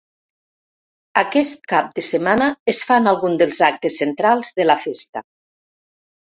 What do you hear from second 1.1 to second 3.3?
Aquest cap de setmana es fan